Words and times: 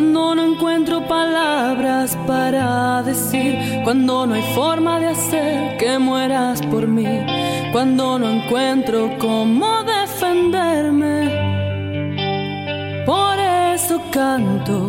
Cuando 0.00 0.34
no 0.34 0.54
encuentro 0.54 1.06
palabras 1.06 2.16
para 2.26 3.02
decir, 3.02 3.82
cuando 3.84 4.26
no 4.26 4.32
hay 4.32 4.42
forma 4.54 4.98
de 4.98 5.08
hacer 5.08 5.76
que 5.76 5.98
mueras 5.98 6.62
por 6.62 6.86
mí, 6.86 7.04
cuando 7.70 8.18
no 8.18 8.30
encuentro 8.30 9.10
cómo 9.18 9.84
defenderme. 9.84 11.28
Por 13.04 13.38
eso 13.74 14.00
canto, 14.10 14.88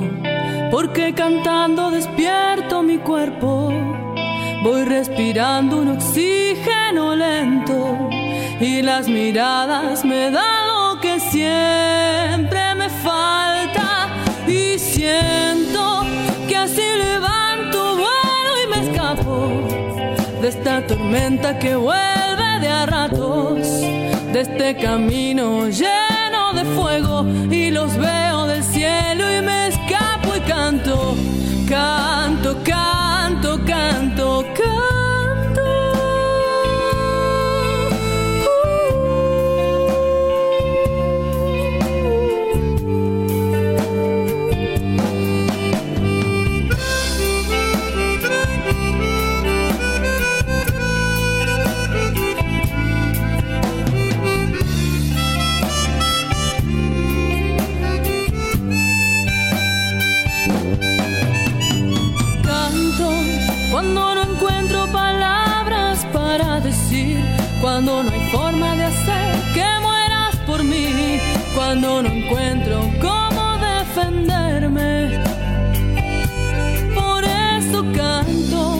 porque 0.71 1.13
cantando 1.13 1.91
despierto 1.91 2.81
mi 2.81 2.97
cuerpo, 2.97 3.69
voy 4.63 4.85
respirando 4.85 5.81
un 5.81 5.89
oxígeno 5.89 7.17
lento 7.17 7.97
y 8.61 8.81
las 8.81 9.09
miradas 9.09 10.05
me 10.05 10.31
dan 10.31 10.67
lo 10.69 11.01
que 11.01 11.19
siempre 11.19 12.60
siento 15.01 16.03
que 16.47 16.55
así 16.55 16.87
levanto 16.95 17.77
vuelo 18.03 18.51
y 18.63 18.67
me 18.71 18.79
escapo 18.87 19.33
de 20.41 20.47
esta 20.47 20.85
tormenta 20.85 21.57
que 21.57 21.75
vuelve 21.75 22.49
de 22.61 22.67
a 22.67 22.85
ratos, 22.85 23.57
de 24.33 24.41
este 24.41 24.75
camino 24.75 25.67
lleno 25.69 26.53
de 26.53 26.65
fuego 26.75 27.25
y 27.49 27.71
los 27.71 27.97
veo 27.97 28.45
del 28.45 28.63
cielo 28.63 29.23
y 29.37 29.41
me 29.41 29.69
escapo 29.69 30.35
y 30.35 30.41
canto, 30.41 31.15
canto, 31.67 32.57
canto, 32.63 33.59
canto, 33.65 33.65
canto. 33.65 34.45
Canto 34.53 34.70
no 68.03 68.11
hay 68.11 68.29
forma 68.31 68.75
de 68.75 68.83
hacer 68.85 69.35
que 69.53 69.65
mueras 69.81 70.35
por 70.47 70.63
mí, 70.63 71.19
cuando 71.55 72.01
no 72.01 72.09
encuentro 72.09 72.79
cómo 72.99 73.57
defenderme. 73.57 75.19
Por 76.95 77.23
eso 77.23 77.85
canto, 77.95 78.79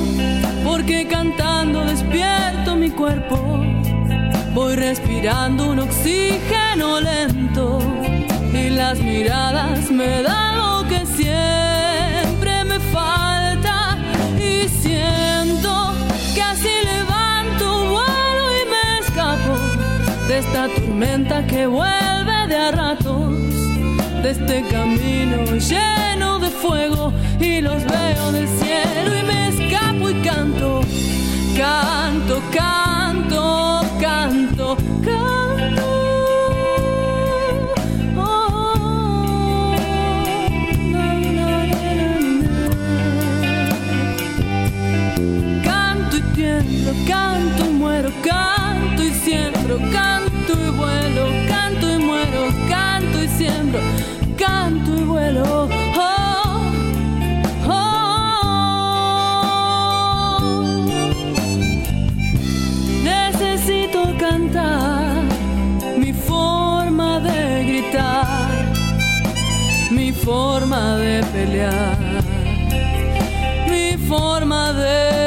porque 0.64 1.08
cantando 1.08 1.86
despierto 1.86 2.76
mi 2.76 2.90
cuerpo, 2.90 3.38
voy 4.54 4.76
respirando 4.76 5.72
un 5.72 5.80
oxígeno 5.80 7.00
lento 7.02 7.80
y 8.54 8.70
las 8.70 9.00
miradas 9.00 9.92
me 9.92 10.24
dan 10.24 10.51
de 20.32 20.40
esta 20.40 20.70
tormenta 20.70 21.46
que 21.46 21.68
vuelve 21.68 22.48
de 22.48 22.56
a 22.56 22.72
ratos. 22.72 23.34
De 24.24 24.30
este 24.30 24.64
camino 24.72 25.44
lleno 25.58 26.40
de 26.40 26.48
fuego 26.48 27.12
y 27.38 27.60
los 27.60 27.84
veo 27.84 28.32
del 28.32 28.48
cielo 28.48 29.12
y 29.20 29.24
me 29.24 29.50
escapo 29.50 30.10
y 30.10 30.14
canto. 30.22 30.82
Canto 31.58 32.42
canto 32.54 33.82
canto 34.00 34.78
canto. 35.04 35.78
Oh. 38.18 39.76
Canto 47.06 47.71
siembro, 49.24 49.78
canto 49.92 50.54
y 50.54 50.70
vuelo, 50.72 51.28
canto 51.48 51.90
y 51.90 51.98
muero, 52.00 52.50
canto 52.68 53.24
y 53.24 53.28
siembro, 53.28 53.80
canto 54.38 54.96
y 54.96 55.04
vuelo. 55.04 55.70
Oh, 55.98 56.72
oh. 57.68 58.02
Necesito 63.04 64.16
cantar 64.18 65.24
mi 65.98 66.14
forma 66.14 67.20
de 67.20 67.64
gritar, 67.66 68.74
mi 69.92 70.12
forma 70.12 70.98
de 70.98 71.24
pelear 71.32 72.22
mi 73.70 73.98
forma 73.98 74.74
de 74.74 75.21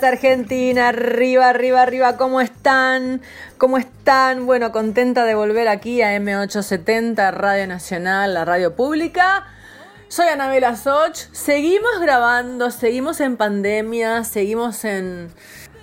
Argentina, 0.00 0.88
arriba, 0.88 1.50
arriba, 1.50 1.82
arriba, 1.82 2.16
¿cómo 2.16 2.40
están? 2.40 3.20
¿Cómo 3.58 3.76
están? 3.76 4.46
Bueno, 4.46 4.72
contenta 4.72 5.24
de 5.24 5.34
volver 5.34 5.68
aquí 5.68 6.00
a 6.00 6.16
M870, 6.16 7.30
Radio 7.30 7.66
Nacional, 7.66 8.32
la 8.32 8.46
radio 8.46 8.74
pública. 8.74 9.46
Soy 10.08 10.28
Anabela 10.28 10.76
Soch, 10.76 11.16
seguimos 11.32 12.00
grabando, 12.00 12.70
seguimos 12.70 13.20
en 13.20 13.36
pandemia, 13.36 14.24
seguimos 14.24 14.86
en, 14.86 15.28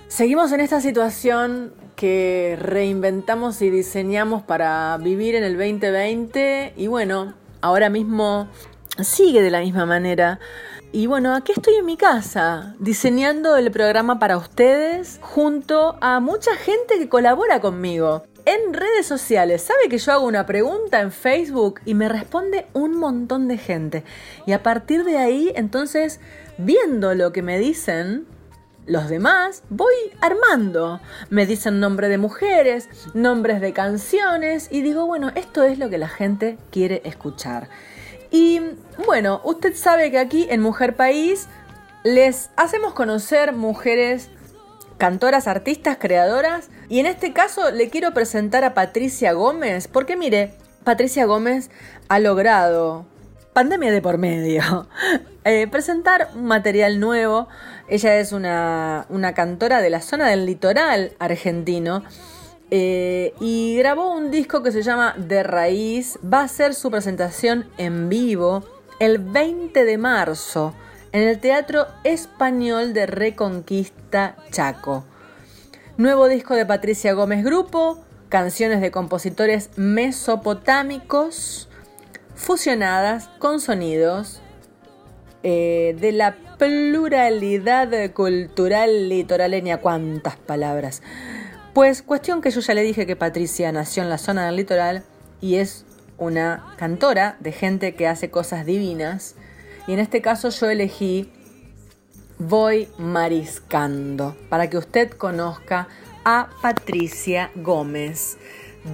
seguimos 0.08 0.50
en 0.50 0.60
esta 0.60 0.80
situación 0.80 1.72
que 1.94 2.58
reinventamos 2.60 3.62
y 3.62 3.70
diseñamos 3.70 4.42
para 4.42 4.98
vivir 5.00 5.36
en 5.36 5.44
el 5.44 5.56
2020 5.56 6.74
y 6.76 6.86
bueno, 6.88 7.34
ahora 7.60 7.90
mismo 7.90 8.48
sigue 9.00 9.40
de 9.40 9.50
la 9.50 9.60
misma 9.60 9.86
manera. 9.86 10.40
Y 10.92 11.06
bueno, 11.06 11.36
aquí 11.36 11.52
estoy 11.52 11.76
en 11.76 11.86
mi 11.86 11.96
casa, 11.96 12.74
diseñando 12.80 13.56
el 13.56 13.70
programa 13.70 14.18
para 14.18 14.36
ustedes, 14.36 15.20
junto 15.22 15.96
a 16.00 16.18
mucha 16.18 16.56
gente 16.56 16.98
que 16.98 17.08
colabora 17.08 17.60
conmigo. 17.60 18.24
En 18.44 18.74
redes 18.74 19.06
sociales, 19.06 19.62
¿sabe 19.62 19.88
que 19.88 19.98
yo 19.98 20.10
hago 20.12 20.26
una 20.26 20.46
pregunta 20.46 21.00
en 21.00 21.12
Facebook 21.12 21.80
y 21.84 21.94
me 21.94 22.08
responde 22.08 22.66
un 22.72 22.96
montón 22.96 23.46
de 23.46 23.56
gente? 23.56 24.02
Y 24.46 24.52
a 24.52 24.64
partir 24.64 25.04
de 25.04 25.18
ahí, 25.18 25.52
entonces, 25.54 26.18
viendo 26.58 27.14
lo 27.14 27.30
que 27.30 27.42
me 27.42 27.60
dicen, 27.60 28.26
los 28.86 29.08
demás, 29.08 29.62
voy 29.68 29.94
armando. 30.20 31.00
Me 31.28 31.46
dicen 31.46 31.78
nombre 31.78 32.08
de 32.08 32.18
mujeres, 32.18 32.88
nombres 33.14 33.60
de 33.60 33.72
canciones 33.72 34.66
y 34.72 34.82
digo, 34.82 35.06
bueno, 35.06 35.30
esto 35.36 35.62
es 35.62 35.78
lo 35.78 35.88
que 35.88 35.98
la 35.98 36.08
gente 36.08 36.58
quiere 36.72 37.00
escuchar. 37.04 37.68
Y 38.30 38.60
bueno, 39.06 39.40
usted 39.44 39.74
sabe 39.74 40.10
que 40.10 40.18
aquí 40.18 40.46
en 40.50 40.60
Mujer 40.60 40.96
País 40.96 41.48
les 42.04 42.50
hacemos 42.56 42.94
conocer 42.94 43.52
mujeres 43.52 44.30
cantoras, 44.98 45.48
artistas, 45.48 45.96
creadoras. 45.98 46.68
Y 46.88 47.00
en 47.00 47.06
este 47.06 47.32
caso 47.32 47.70
le 47.70 47.88
quiero 47.90 48.12
presentar 48.12 48.64
a 48.64 48.74
Patricia 48.74 49.32
Gómez, 49.32 49.88
porque 49.88 50.16
mire, 50.16 50.54
Patricia 50.84 51.24
Gómez 51.24 51.70
ha 52.08 52.18
logrado 52.18 53.06
pandemia 53.52 53.90
de 53.90 54.02
por 54.02 54.18
medio. 54.18 54.88
Eh, 55.44 55.68
presentar 55.68 56.28
un 56.34 56.44
material 56.44 57.00
nuevo. 57.00 57.48
Ella 57.88 58.18
es 58.18 58.32
una, 58.32 59.06
cantora 59.34 59.80
de 59.80 59.88
la 59.88 60.02
zona 60.02 60.28
del 60.28 60.44
litoral 60.44 61.12
argentino. 61.18 62.04
Eh, 62.70 63.34
y 63.40 63.76
grabó 63.78 64.14
un 64.14 64.30
disco 64.30 64.62
que 64.62 64.70
se 64.70 64.82
llama 64.82 65.14
De 65.16 65.42
Raíz. 65.42 66.18
Va 66.22 66.42
a 66.42 66.48
ser 66.48 66.74
su 66.74 66.90
presentación 66.90 67.68
en 67.78 68.08
vivo 68.08 68.64
el 69.00 69.18
20 69.18 69.84
de 69.84 69.98
marzo 69.98 70.74
en 71.12 71.22
el 71.22 71.40
Teatro 71.40 71.86
Español 72.04 72.92
de 72.92 73.06
Reconquista 73.06 74.36
Chaco. 74.50 75.04
Nuevo 75.96 76.28
disco 76.28 76.54
de 76.54 76.64
Patricia 76.64 77.12
Gómez 77.12 77.44
Grupo, 77.44 78.04
canciones 78.28 78.80
de 78.80 78.92
compositores 78.92 79.70
mesopotámicos 79.76 81.68
fusionadas 82.36 83.28
con 83.38 83.60
sonidos 83.60 84.40
eh, 85.42 85.96
de 86.00 86.12
la 86.12 86.36
pluralidad 86.58 88.12
cultural 88.12 89.08
litoraleña. 89.08 89.78
¿Cuántas 89.78 90.36
palabras? 90.36 91.02
Pues 91.72 92.02
cuestión 92.02 92.40
que 92.40 92.50
yo 92.50 92.60
ya 92.60 92.74
le 92.74 92.82
dije 92.82 93.06
que 93.06 93.14
Patricia 93.14 93.70
nació 93.70 94.02
en 94.02 94.10
la 94.10 94.18
zona 94.18 94.46
del 94.46 94.56
litoral 94.56 95.04
y 95.40 95.56
es 95.56 95.84
una 96.18 96.74
cantora 96.76 97.36
de 97.38 97.52
gente 97.52 97.94
que 97.94 98.08
hace 98.08 98.28
cosas 98.30 98.66
divinas. 98.66 99.36
Y 99.86 99.92
en 99.92 100.00
este 100.00 100.20
caso 100.20 100.48
yo 100.50 100.68
elegí 100.68 101.32
Voy 102.38 102.88
Mariscando 102.98 104.36
para 104.48 104.68
que 104.68 104.78
usted 104.78 105.10
conozca 105.10 105.88
a 106.24 106.48
Patricia 106.60 107.50
Gómez 107.54 108.36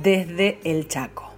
desde 0.02 0.58
el 0.64 0.86
Chaco. 0.88 1.35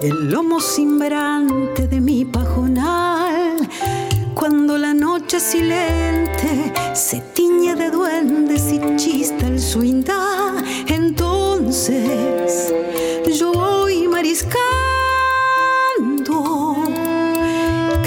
El 0.00 0.30
lomo 0.30 0.60
simbrante 0.60 1.88
de 1.88 2.00
mi 2.00 2.24
pajonal. 2.24 3.56
Cuando 4.34 4.78
la 4.78 4.94
noche 4.94 5.40
silente 5.40 6.72
se 6.94 7.20
tiñe 7.34 7.74
de 7.74 7.90
duendes 7.90 8.72
y 8.72 8.96
chista 8.96 9.48
el 9.48 9.60
suindá, 9.60 10.54
entonces 10.86 12.72
yo 13.36 13.52
voy 13.52 14.06
mariscando. 14.06 14.62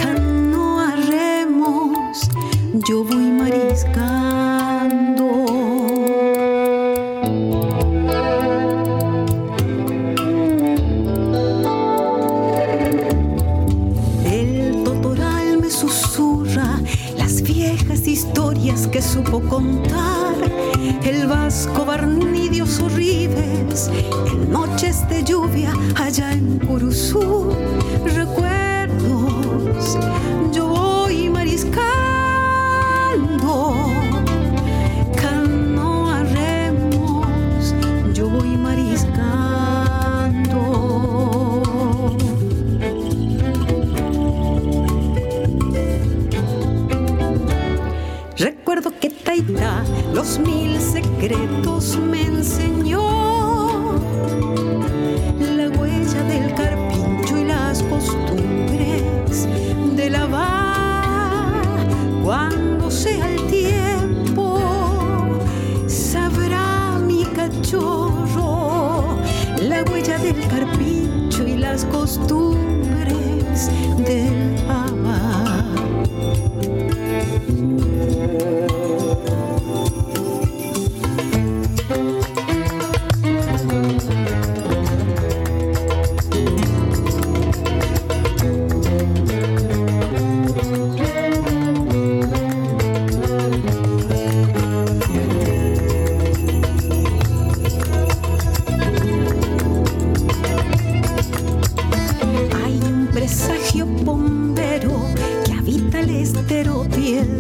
Canoa 0.02 0.96
remos, 0.96 2.30
yo 2.88 3.04
voy 3.04 3.32
supo 3.32 4.11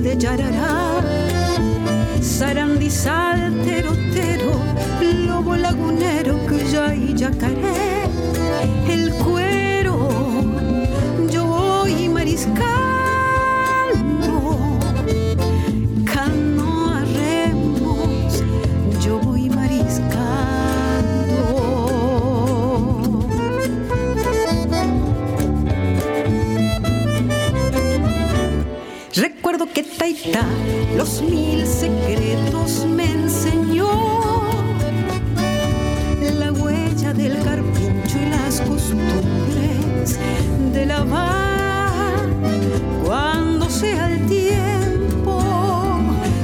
de 0.01 0.17
Yarará. 0.17 1.03
Sarandizal, 2.22 3.62
terotero, 3.63 4.51
lobo 5.27 5.55
lagunero, 5.55 6.38
cuya 6.48 6.96
y 6.96 7.13
yacaré. 7.13 8.05
El 8.88 9.13
cuero, 9.24 10.10
yo 11.29 11.46
voy 11.46 12.10
mariscando. 12.10 12.62
Canoa 16.05 17.03
remos, 17.13 18.43
yo 19.03 19.20
voy 19.20 19.50
mariscando. 19.50 20.22
Recuerdo 29.15 29.67
que 29.74 29.84
ta 30.01 30.48
los 30.98 31.22
mil 31.22 31.63
secretos 31.67 32.88
me 32.88 33.05
enseñó. 33.05 33.88
La 36.39 36.51
huella 36.51 37.13
del 37.13 37.38
carpincho 37.43 38.17
y 38.17 38.29
las 38.31 38.62
costumbres 38.62 40.17
de 40.74 40.86
la 40.88 41.05
Cuando 43.05 43.70
sea 43.70 44.12
el 44.12 44.25
tiempo, 44.25 45.39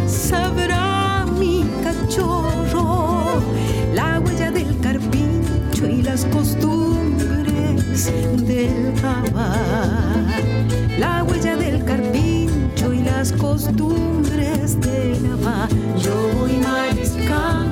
sabrá 0.08 1.26
mi 1.40 1.66
cachorro 1.84 3.42
la 3.96 4.20
huella 4.20 4.52
del 4.52 4.80
carpincho 4.82 5.88
y 5.88 6.04
las 6.04 6.26
costumbres 6.26 8.12
del 8.46 8.94
Jabá. 9.02 9.56
La 11.00 11.24
huella 11.24 11.56
del 11.56 11.84
carpincho 11.84 12.07
yo 15.98 16.30
voy 16.40 16.58
mariscando. 16.58 17.67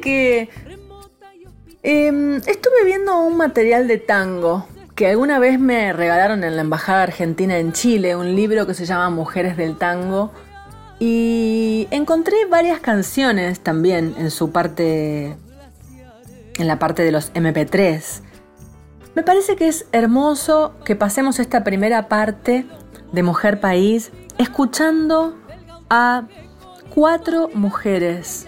Que 0.00 0.48
em, 1.82 2.36
estuve 2.36 2.84
viendo 2.84 3.18
un 3.20 3.36
material 3.36 3.88
de 3.88 3.98
tango 3.98 4.66
que 4.94 5.08
alguna 5.08 5.38
vez 5.38 5.58
me 5.58 5.92
regalaron 5.92 6.44
en 6.44 6.54
la 6.56 6.62
Embajada 6.62 7.02
Argentina 7.02 7.58
en 7.58 7.72
Chile, 7.72 8.14
un 8.14 8.36
libro 8.36 8.66
que 8.66 8.74
se 8.74 8.86
llama 8.86 9.10
Mujeres 9.10 9.56
del 9.56 9.76
Tango. 9.76 10.32
Y 11.00 11.88
encontré 11.90 12.46
varias 12.48 12.80
canciones 12.80 13.60
también 13.60 14.14
en 14.16 14.30
su 14.30 14.52
parte, 14.52 15.36
en 16.56 16.66
la 16.66 16.78
parte 16.78 17.02
de 17.02 17.10
los 17.10 17.32
MP3. 17.34 18.22
Me 19.14 19.22
parece 19.22 19.56
que 19.56 19.68
es 19.68 19.86
hermoso 19.92 20.74
que 20.84 20.94
pasemos 20.94 21.40
esta 21.40 21.64
primera 21.64 22.08
parte 22.08 22.64
de 23.12 23.22
Mujer 23.22 23.60
País 23.60 24.12
escuchando 24.38 25.36
a 25.90 26.26
cuatro 26.94 27.48
mujeres. 27.54 28.46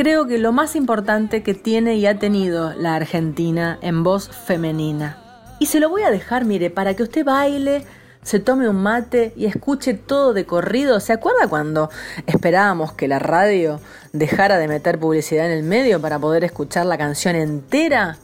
Creo 0.00 0.26
que 0.26 0.38
lo 0.38 0.50
más 0.50 0.76
importante 0.76 1.42
que 1.42 1.52
tiene 1.52 1.96
y 1.96 2.06
ha 2.06 2.18
tenido 2.18 2.72
la 2.72 2.94
Argentina 2.94 3.78
en 3.82 4.02
voz 4.02 4.30
femenina. 4.30 5.18
Y 5.58 5.66
se 5.66 5.78
lo 5.78 5.90
voy 5.90 6.04
a 6.04 6.10
dejar, 6.10 6.46
mire, 6.46 6.70
para 6.70 6.94
que 6.94 7.02
usted 7.02 7.22
baile, 7.22 7.84
se 8.22 8.40
tome 8.40 8.66
un 8.66 8.76
mate 8.76 9.34
y 9.36 9.44
escuche 9.44 9.92
todo 9.92 10.32
de 10.32 10.46
corrido. 10.46 11.00
¿Se 11.00 11.12
acuerda 11.12 11.48
cuando 11.48 11.90
esperábamos 12.24 12.94
que 12.94 13.08
la 13.08 13.18
radio 13.18 13.78
dejara 14.14 14.56
de 14.56 14.68
meter 14.68 14.98
publicidad 14.98 15.44
en 15.44 15.52
el 15.52 15.64
medio 15.64 16.00
para 16.00 16.18
poder 16.18 16.44
escuchar 16.44 16.86
la 16.86 16.96
canción 16.96 17.36
entera? 17.36 18.16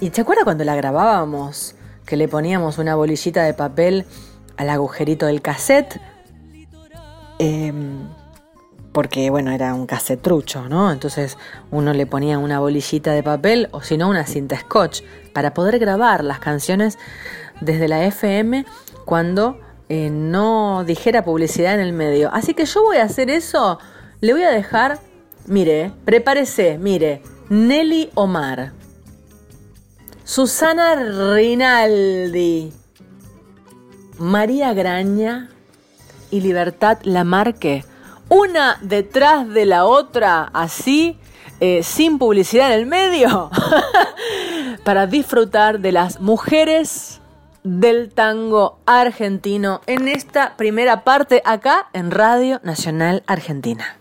¿Y 0.00 0.10
te 0.10 0.20
acuerdas 0.20 0.44
cuando 0.44 0.64
la 0.64 0.76
grabábamos? 0.76 1.76
Que 2.04 2.18
le 2.18 2.28
poníamos 2.28 2.76
una 2.76 2.94
bolillita 2.94 3.42
de 3.42 3.54
papel 3.54 4.04
al 4.58 4.68
agujerito 4.68 5.24
del 5.24 5.40
cassette. 5.40 5.98
Em, 7.38 8.06
porque, 8.96 9.28
bueno, 9.28 9.50
era 9.50 9.74
un 9.74 9.86
cassette 9.86 10.22
trucho, 10.22 10.70
¿no? 10.70 10.90
Entonces 10.90 11.36
uno 11.70 11.92
le 11.92 12.06
ponía 12.06 12.38
una 12.38 12.60
bolillita 12.60 13.12
de 13.12 13.22
papel 13.22 13.68
o 13.72 13.82
si 13.82 13.98
no 13.98 14.08
una 14.08 14.24
cinta 14.24 14.58
scotch 14.58 15.02
para 15.34 15.52
poder 15.52 15.78
grabar 15.78 16.24
las 16.24 16.38
canciones 16.38 16.98
desde 17.60 17.88
la 17.88 18.06
FM 18.06 18.64
cuando 19.04 19.60
eh, 19.90 20.08
no 20.08 20.82
dijera 20.84 21.26
publicidad 21.26 21.74
en 21.74 21.80
el 21.80 21.92
medio. 21.92 22.30
Así 22.32 22.54
que 22.54 22.64
yo 22.64 22.84
voy 22.84 22.96
a 22.96 23.02
hacer 23.02 23.28
eso. 23.28 23.78
Le 24.22 24.32
voy 24.32 24.44
a 24.44 24.50
dejar, 24.50 24.98
mire, 25.44 25.92
prepárese, 26.06 26.78
mire, 26.78 27.20
Nelly 27.50 28.12
Omar. 28.14 28.72
Susana 30.24 30.94
Rinaldi, 30.94 32.72
María 34.18 34.72
Graña 34.72 35.50
y 36.30 36.40
Libertad 36.40 36.96
Lamarque, 37.02 37.84
una 38.28 38.78
detrás 38.80 39.48
de 39.48 39.66
la 39.66 39.84
otra, 39.84 40.50
así, 40.52 41.18
eh, 41.60 41.82
sin 41.82 42.18
publicidad 42.18 42.72
en 42.72 42.80
el 42.80 42.86
medio, 42.86 43.50
para 44.84 45.06
disfrutar 45.06 45.80
de 45.80 45.92
las 45.92 46.20
mujeres 46.20 47.20
del 47.62 48.12
tango 48.12 48.78
argentino 48.86 49.80
en 49.86 50.08
esta 50.08 50.56
primera 50.56 51.02
parte 51.02 51.42
acá 51.44 51.88
en 51.92 52.10
Radio 52.10 52.60
Nacional 52.62 53.24
Argentina. 53.26 53.96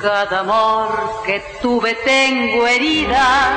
Cada 0.00 0.40
amor 0.40 1.22
que 1.26 1.40
tuve 1.60 1.92
tengo 2.04 2.68
heridas, 2.68 3.50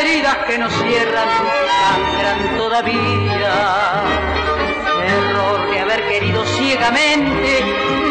heridas 0.00 0.36
que 0.38 0.58
no 0.58 0.68
cierran, 0.68 1.28
sangran 1.68 2.56
todavía. 2.56 4.02
Error 5.06 5.70
de 5.70 5.80
haber 5.80 6.08
querido 6.08 6.44
ciegamente, 6.44 7.62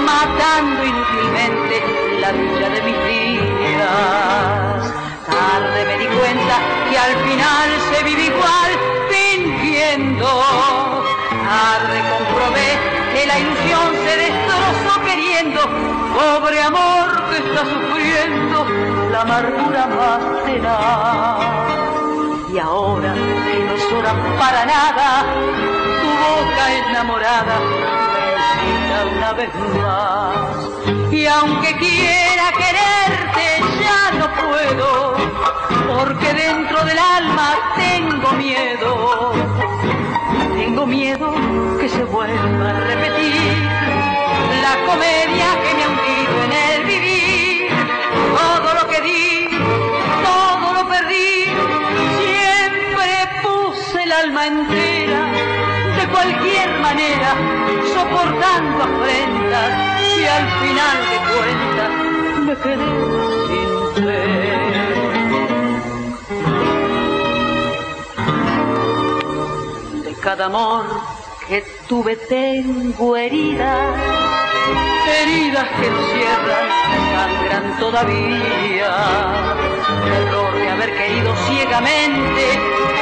matando 0.05 0.85
inútilmente 0.85 1.83
la 2.21 2.31
vida 2.31 2.69
de 2.69 2.81
mis 2.83 2.97
días. 3.11 4.93
Tarde 5.25 5.85
me 5.87 5.97
di 5.97 6.07
cuenta 6.07 6.55
que 6.89 6.97
al 6.97 7.15
final 7.17 7.69
se 7.91 8.03
vive 8.05 8.23
igual 8.27 8.71
fingiendo. 9.09 10.25
Tarde 11.29 12.01
comprobé 12.17 12.88
que 13.19 13.25
la 13.25 13.37
ilusión 13.37 13.95
se 14.05 14.17
destrozó 14.17 15.01
queriendo, 15.01 15.61
pobre 16.13 16.61
amor 16.61 17.29
que 17.29 17.37
está 17.37 17.65
sufriendo 17.65 18.65
la 19.11 19.21
amargura 19.21 19.87
más 19.87 20.19
tenaz. 20.45 21.39
Y 22.53 22.59
ahora 22.59 23.13
que 23.13 23.59
no 23.65 23.73
es 23.73 23.91
hora 23.91 24.13
para 24.39 24.65
nada, 24.65 25.25
tu 26.01 26.09
boca 26.27 26.63
enamorada 26.87 27.59
me 28.87 29.17
una 29.17 29.33
vez 29.33 29.53
más. 29.83 31.13
Y 31.13 31.25
aunque 31.25 31.75
quiera 31.77 32.51
quererte 32.61 33.45
ya 33.81 34.11
no 34.17 34.27
puedo, 34.43 35.15
porque 35.93 36.33
dentro 36.33 36.85
del 36.85 36.99
alma 36.99 37.47
tengo 37.75 38.31
miedo 38.33 39.33
tengo 40.59 40.85
miedo 40.85 41.33
que 41.79 41.87
se 41.87 42.03
vuelva 42.03 42.69
a 42.69 42.79
repetir 42.91 43.55
la 44.65 44.73
comedia 44.87 45.47
que 45.63 45.71
me 45.75 45.83
ha 45.83 45.89
hundido 45.93 46.35
en 46.47 46.53
el 46.67 46.81
vivir. 46.93 47.69
Todo 48.41 48.73
lo 48.79 48.83
que 48.91 48.99
di, 49.07 49.47
todo 50.27 50.67
lo 50.77 50.83
perdí. 50.93 51.31
Siempre 52.19 53.09
puse 53.41 54.03
el 54.03 54.11
alma 54.11 54.47
entera, 54.47 55.21
de 55.97 56.05
cualquier 56.15 56.69
manera, 56.87 57.29
soportando 57.93 58.83
afrentas 58.83 59.71
y 60.11 60.25
al 60.37 60.45
final 60.61 60.97
de 61.11 61.17
cuentas 61.35 61.89
me 62.45 62.53
quedé 62.63 62.91
sin 63.47 63.68
cada 70.29 70.45
amor 70.45 70.85
que 71.47 71.59
tuve 71.87 72.15
tengo 72.15 73.17
heridas, 73.17 73.97
heridas 75.21 75.67
que 75.81 75.89
no 75.89 76.01
cierran, 76.11 76.67
sangran 77.15 77.79
todavía. 77.79 78.91
Error 80.19 80.53
de 80.53 80.69
haber 80.69 80.91
querido 80.99 81.35
ciegamente, 81.47 82.43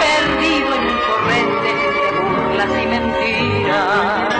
perdido 0.05 0.69
en 0.77 0.84
un 0.91 0.98
torrente 1.10 1.69
de 1.98 2.10
burlas 2.17 2.72
y 2.81 2.86
mentiras. 2.96 4.34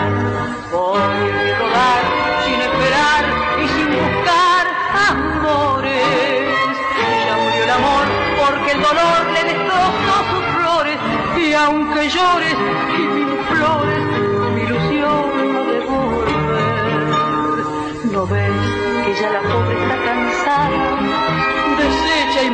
Voy 0.72 1.00
a 1.00 1.58
rodar 1.60 2.04
sin 2.46 2.58
esperar 2.68 3.24
y 3.62 3.68
sin 3.74 3.88
buscar 4.00 4.64
amores. 5.10 6.56
Ya 7.26 7.36
murió 7.36 7.64
el 7.64 7.70
amor 7.70 8.06
porque 8.40 8.70
el 8.72 8.80
dolor 8.80 9.20
le 9.34 9.44
destrozó 9.44 10.14
sus 10.30 10.44
flores 10.56 10.98
y 11.36 11.52
aunque 11.52 12.08
llores 12.08 12.77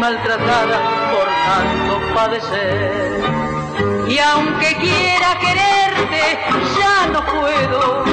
maltratada 0.05 0.79
por 1.13 1.29
tanto 1.47 1.93
padecer. 2.15 3.23
Y 4.07 4.19
aunque 4.19 4.71
quiera 4.85 5.31
quererte, 5.45 6.23
ya 6.79 6.97
no 7.15 7.21
puedo, 7.25 8.05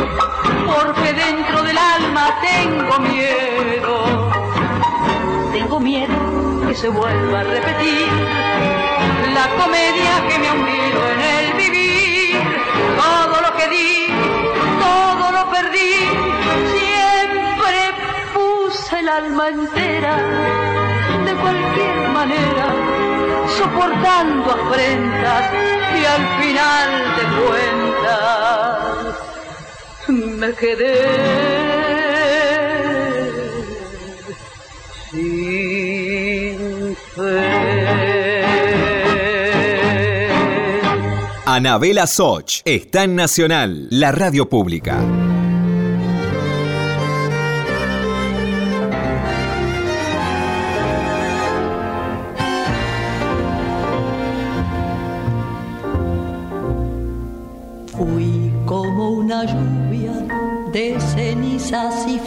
porque 0.72 1.10
dentro 1.26 1.64
del 1.64 1.78
alma 1.78 2.26
tengo 2.50 2.96
miedo. 3.12 3.96
Tengo 5.52 5.80
miedo 5.82 6.18
que 6.66 6.76
se 6.76 6.88
vuelva 6.88 7.42
a 7.42 7.44
repetir 7.44 8.08
la 9.38 9.46
comedia 9.62 10.14
que 10.30 10.40
me 10.40 10.48
ha 10.48 10.56
en 11.16 11.22
el 11.36 11.48
vivir. 11.64 12.38
Todo 13.04 13.36
lo 13.46 13.52
que 13.58 13.68
di, 13.76 13.94
todo 14.88 15.26
lo 15.38 15.44
perdí, 15.56 15.96
siempre 16.78 17.80
puse 18.34 19.00
el 19.00 19.10
alma 19.10 19.50
entera, 19.50 20.14
cualquier 21.42 22.10
manera, 22.10 22.68
soportando 23.58 24.52
afrentas 24.52 25.52
y 26.00 26.06
al 26.06 26.24
final 26.40 26.90
de 27.18 27.24
cuentas 27.42 28.82
me 30.40 30.54
quedé 30.54 31.72
sin. 35.12 36.72
Anabela 41.46 42.08
Soch 42.08 42.62
está 42.64 43.04
en 43.04 43.16
Nacional, 43.16 43.88
la 43.90 44.14
radio 44.14 44.48
pública. 44.48 45.02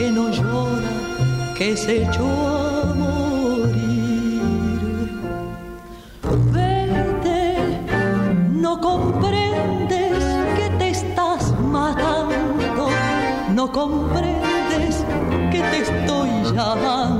que 0.00 0.10
no 0.10 0.30
llora, 0.30 0.92
que 1.54 1.76
se 1.76 2.04
echó 2.04 2.26
a 2.26 2.94
morir. 2.94 4.40
Vete, 6.54 7.42
no 8.64 8.80
comprendes 8.80 10.24
que 10.56 10.66
te 10.78 10.88
estás 10.88 11.42
matando, 11.60 12.88
no 13.54 13.70
comprendes 13.70 15.04
que 15.52 15.60
te 15.70 15.78
estoy 15.82 16.30
llamando. 16.54 17.19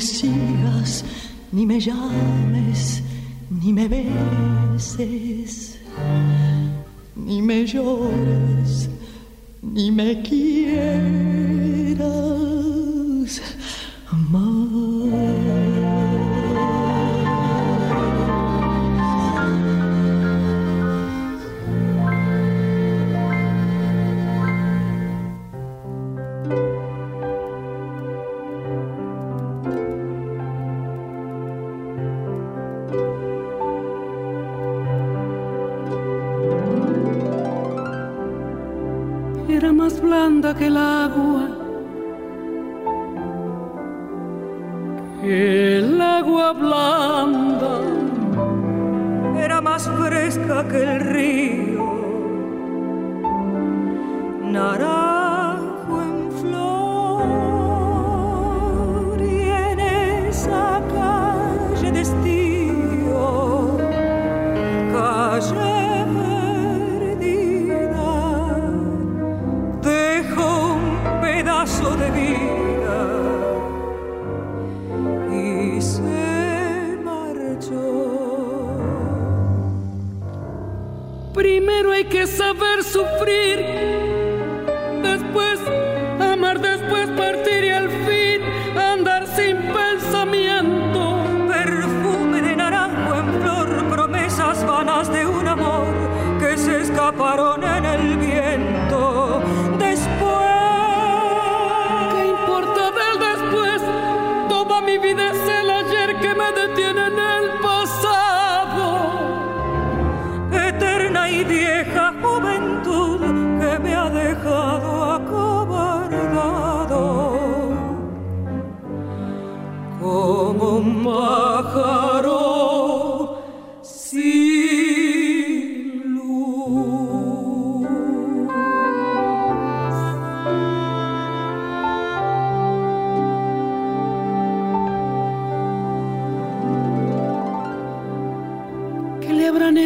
sigas, 0.00 1.04
ni 1.52 1.66
me 1.66 1.78
llames, 1.78 3.02
ni 3.50 3.72
me 3.72 3.88
beses, 3.88 5.78
ni 7.16 7.42
me 7.42 7.64
llores, 7.66 8.88
ni 9.62 9.90
me 9.90 10.22
quieras 10.22 11.39
que 40.60 40.66
el 40.66 40.76
agua, 40.76 41.48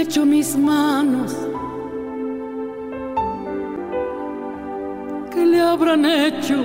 hecho 0.01 0.25
mis 0.25 0.57
manos? 0.57 1.37
¿Qué 5.33 5.47
le 5.47 5.61
habrán 5.61 6.05
hecho 6.05 6.65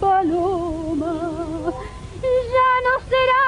Paloma. 0.00 1.14
Ya 2.22 2.70
no 2.86 2.94
será 3.10 3.44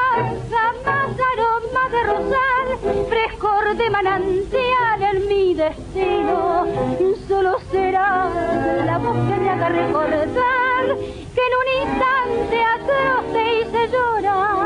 jamás 0.51 1.11
aroma 1.33 1.85
de 1.91 2.01
rosal, 2.05 2.67
frescor 3.09 3.65
de 3.77 3.91
manantial 3.91 5.03
en 5.03 5.29
mi 5.29 5.55
destino. 5.55 6.67
Solo 7.27 7.59
será 7.71 8.29
la 8.85 8.99
voz 8.99 9.17
que 9.29 9.37
me 9.41 9.51
haga 9.51 9.69
recordar 9.69 10.97
que 11.35 11.43
en 11.49 11.55
un 11.61 11.69
instante 11.83 12.57
atroz 12.77 13.25
te 13.33 13.43
hice 13.61 13.81
llorar. 13.89 14.59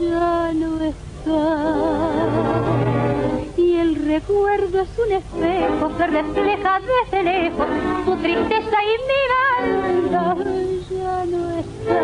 ya 0.00 0.52
no 0.54 0.70
está. 0.84 2.87
Recuerdo 4.18 4.80
es 4.80 4.98
un 4.98 5.12
espejo 5.12 5.96
que 5.96 6.06
refleja 6.08 6.80
desde 6.80 7.22
lejos 7.22 7.66
tu 8.04 8.16
tristeza 8.16 8.76
y 8.82 8.94
mi 9.08 9.22
banda. 9.30 10.34
Ya 10.90 11.24
no 11.26 11.40
está. 11.60 12.00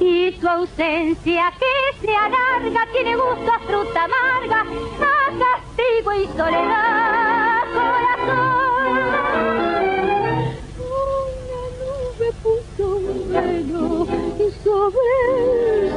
Y 0.00 0.32
tu 0.32 0.48
ausencia 0.48 1.52
que 1.56 1.74
se 2.04 2.16
alarga 2.16 2.84
tiene 2.92 3.14
gusto 3.14 3.52
a 3.52 3.58
fruta 3.60 4.04
amarga, 4.04 4.62
a 4.62 5.28
castigo 5.38 6.12
y 6.14 6.26
soledad, 6.36 7.62
corazón. 7.72 8.90
Una 11.46 11.62
nube 11.78 12.28
puso 12.42 12.84
un 12.96 13.32
velo 13.32 14.04
sobre 14.64 15.89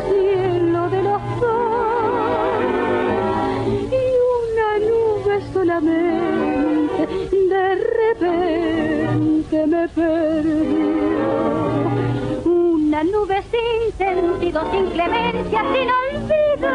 sentido, 13.98 14.72
sin 14.72 14.90
clemencia, 14.92 15.62
sin 15.74 15.90
olvido, 16.02 16.74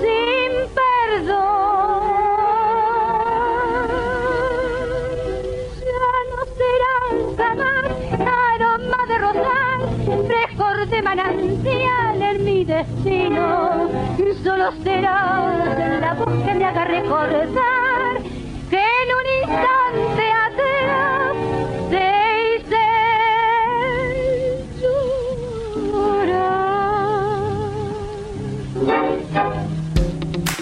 sin 0.00 0.52
perdón. 0.78 1.98
Ya 5.84 6.12
no 6.30 6.40
será 6.58 6.94
jamás 7.36 7.86
aroma 8.54 9.00
de 9.08 9.16
rosal, 9.18 9.80
frescor 10.26 10.76
de 10.88 11.02
manantial 11.02 12.22
en 12.22 12.44
mi 12.44 12.64
destino. 12.64 13.88
Solo 14.44 14.72
será 14.84 15.98
la 16.00 16.14
voz 16.14 16.44
que 16.44 16.54
me 16.54 16.64
haga 16.64 16.84
recordar 16.84 18.22
que 18.70 18.78
en 18.78 19.08
un 19.18 19.26
instante 19.42 20.24
atrás 20.46 21.36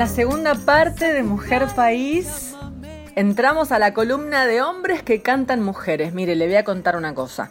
la 0.00 0.06
segunda 0.06 0.54
parte 0.54 1.12
de 1.12 1.22
Mujer 1.22 1.66
País 1.76 2.56
entramos 3.16 3.70
a 3.70 3.78
la 3.78 3.92
columna 3.92 4.46
de 4.46 4.62
hombres 4.62 5.02
que 5.02 5.20
cantan 5.20 5.62
mujeres. 5.62 6.14
Mire, 6.14 6.36
le 6.36 6.46
voy 6.46 6.56
a 6.56 6.64
contar 6.64 6.96
una 6.96 7.14
cosa. 7.14 7.50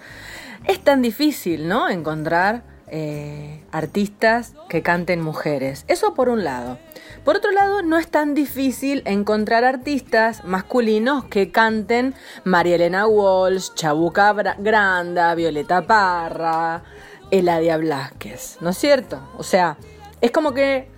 Es 0.65 0.83
tan 0.83 1.03
difícil, 1.03 1.67
¿no? 1.67 1.89
Encontrar 1.89 2.63
eh, 2.87 3.63
artistas 3.71 4.55
que 4.67 4.81
canten 4.81 5.21
mujeres. 5.21 5.85
Eso 5.87 6.15
por 6.15 6.27
un 6.27 6.43
lado. 6.43 6.79
Por 7.23 7.35
otro 7.35 7.51
lado, 7.51 7.83
no 7.83 7.99
es 7.99 8.07
tan 8.07 8.33
difícil 8.33 9.03
encontrar 9.05 9.63
artistas 9.63 10.43
masculinos 10.43 11.25
que 11.25 11.51
canten 11.51 12.15
María 12.45 12.77
Elena 12.77 13.05
Walsh, 13.05 13.75
Chabuca 13.75 14.33
Granda, 14.57 15.35
Violeta 15.35 15.85
Parra, 15.85 16.81
Eladia 17.29 17.77
Blasquez, 17.77 18.57
¿no 18.59 18.71
es 18.71 18.77
cierto? 18.79 19.19
O 19.37 19.43
sea, 19.43 19.77
es 20.19 20.31
como 20.31 20.55
que 20.55 20.97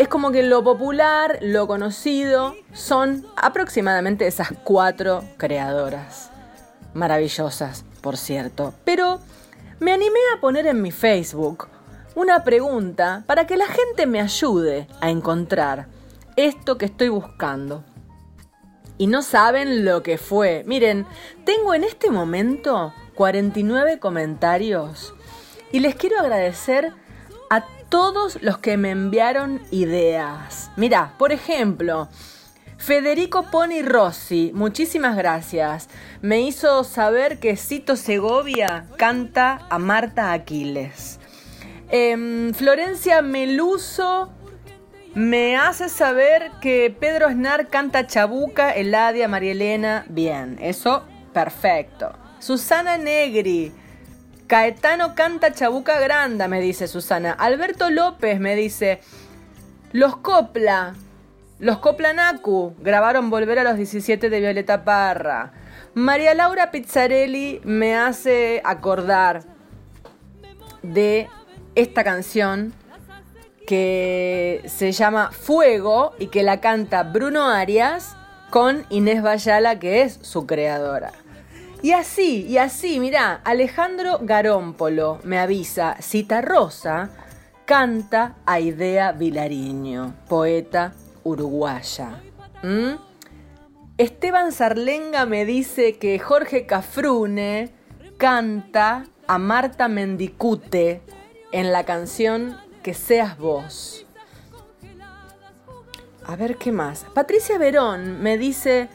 es 0.00 0.08
como 0.08 0.32
que 0.32 0.42
lo 0.42 0.64
popular, 0.64 1.40
lo 1.42 1.66
conocido, 1.66 2.56
son 2.72 3.26
aproximadamente 3.36 4.26
esas 4.26 4.48
cuatro 4.64 5.22
creadoras. 5.36 6.30
Maravillosas, 6.94 7.84
por 8.00 8.16
cierto. 8.16 8.72
Pero 8.84 9.20
me 9.78 9.92
animé 9.92 10.18
a 10.34 10.40
poner 10.40 10.66
en 10.66 10.80
mi 10.80 10.90
Facebook 10.90 11.68
una 12.14 12.44
pregunta 12.44 13.24
para 13.26 13.46
que 13.46 13.58
la 13.58 13.66
gente 13.66 14.06
me 14.06 14.22
ayude 14.22 14.88
a 15.02 15.10
encontrar 15.10 15.88
esto 16.34 16.78
que 16.78 16.86
estoy 16.86 17.10
buscando. 17.10 17.84
Y 18.96 19.06
no 19.06 19.20
saben 19.20 19.84
lo 19.84 20.02
que 20.02 20.16
fue. 20.16 20.62
Miren, 20.66 21.04
tengo 21.44 21.74
en 21.74 21.84
este 21.84 22.10
momento 22.10 22.94
49 23.16 23.98
comentarios 23.98 25.12
y 25.72 25.80
les 25.80 25.94
quiero 25.94 26.18
agradecer 26.18 26.94
todos 27.90 28.38
los 28.40 28.58
que 28.58 28.76
me 28.76 28.90
enviaron 28.90 29.60
ideas. 29.70 30.70
Mira, 30.76 31.14
por 31.18 31.32
ejemplo, 31.32 32.08
Federico 32.78 33.50
Pony 33.50 33.82
Rossi, 33.84 34.52
muchísimas 34.54 35.16
gracias. 35.16 35.88
Me 36.22 36.40
hizo 36.40 36.82
saber 36.84 37.38
que 37.38 37.56
Cito 37.56 37.96
Segovia 37.96 38.86
canta 38.96 39.66
a 39.68 39.78
Marta 39.78 40.32
Aquiles. 40.32 41.18
Em, 41.90 42.54
Florencia 42.54 43.20
Meluso 43.20 44.32
me 45.14 45.56
hace 45.56 45.88
saber 45.88 46.52
que 46.60 46.94
Pedro 46.98 47.28
Snar 47.28 47.66
canta 47.66 48.06
Chabuca, 48.06 48.70
Eladia, 48.70 49.26
María 49.26 49.52
Elena. 49.52 50.06
Bien, 50.08 50.56
eso 50.60 51.02
perfecto. 51.34 52.12
Susana 52.38 52.96
Negri. 52.96 53.72
Caetano 54.50 55.14
canta 55.14 55.52
Chabuca 55.52 56.00
Granda, 56.00 56.48
me 56.48 56.60
dice 56.60 56.88
Susana. 56.88 57.30
Alberto 57.30 57.88
López 57.88 58.40
me 58.40 58.56
dice. 58.56 59.00
Los 59.92 60.16
Copla. 60.16 60.96
Los 61.60 61.78
Copla 61.78 62.12
Naku 62.12 62.74
grabaron 62.80 63.30
Volver 63.30 63.60
a 63.60 63.62
los 63.62 63.76
17 63.76 64.28
de 64.28 64.40
Violeta 64.40 64.82
Parra. 64.82 65.52
María 65.94 66.34
Laura 66.34 66.72
Pizzarelli 66.72 67.60
me 67.62 67.94
hace 67.94 68.60
acordar 68.64 69.44
de 70.82 71.28
esta 71.76 72.02
canción 72.02 72.72
que 73.68 74.62
se 74.66 74.90
llama 74.90 75.30
Fuego 75.30 76.16
y 76.18 76.26
que 76.26 76.42
la 76.42 76.60
canta 76.60 77.04
Bruno 77.04 77.46
Arias 77.46 78.16
con 78.50 78.84
Inés 78.90 79.22
Bayala, 79.22 79.78
que 79.78 80.02
es 80.02 80.18
su 80.22 80.44
creadora. 80.44 81.12
Y 81.82 81.92
así, 81.92 82.46
y 82.46 82.58
así, 82.58 83.00
mirá, 83.00 83.40
Alejandro 83.44 84.18
Garómpolo 84.20 85.18
me 85.24 85.38
avisa, 85.38 85.96
Cita 86.00 86.42
Rosa 86.42 87.10
canta 87.64 88.36
a 88.44 88.60
Idea 88.60 89.12
Vilariño, 89.12 90.14
poeta 90.28 90.92
uruguaya. 91.24 92.20
¿Mm? 92.62 92.96
Esteban 93.96 94.52
Sarlenga 94.52 95.24
me 95.24 95.44
dice 95.44 95.96
que 95.96 96.18
Jorge 96.18 96.66
Cafrune 96.66 97.70
canta 98.18 99.04
a 99.26 99.38
Marta 99.38 99.88
Mendicute 99.88 101.02
en 101.52 101.72
la 101.72 101.84
canción 101.84 102.56
Que 102.82 102.94
seas 102.94 103.38
vos. 103.38 104.06
A 106.24 106.34
ver 106.36 106.56
qué 106.56 106.72
más. 106.72 107.06
Patricia 107.14 107.58
Verón 107.58 108.22
me 108.22 108.38
dice 108.38 108.88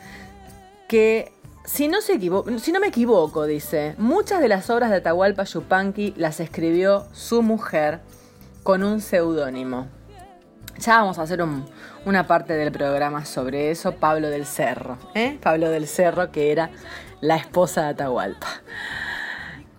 que 0.88 1.35
si 1.66 1.88
no, 1.88 2.00
me 2.80 2.88
equivoco, 2.88 3.46
dice, 3.46 3.96
muchas 3.98 4.40
de 4.42 4.48
las 4.48 4.70
obras 4.70 4.90
de 4.92 4.98
Atahualpa 4.98 5.44
Yupanqui 5.44 6.14
las 6.18 6.40
escribió 6.40 7.06
su 7.14 7.42
mujer 7.42 8.00
con 8.64 8.84
un 8.84 9.02
seudónimo. 9.02 9.88
Ya 10.80 10.98
vamos 10.98 11.20
a 11.20 11.24
hacer 11.24 11.42
un- 11.42 11.66
una 12.06 12.28
parte 12.28 12.54
del 12.54 12.72
programa 12.72 13.26
sobre 13.26 13.72
eso, 13.72 13.94
Pablo 13.94 14.30
del 14.30 14.46
Cerro. 14.46 14.98
¿eh? 15.14 15.38
Pablo 15.42 15.70
del 15.70 15.88
Cerro, 15.88 16.32
que 16.32 16.52
era 16.52 16.70
la 17.22 17.38
esposa 17.38 17.84
de 17.84 17.88
Atahualpa. 17.90 18.48